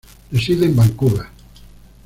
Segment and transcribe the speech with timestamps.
[0.31, 1.27] Reside en Vancouver.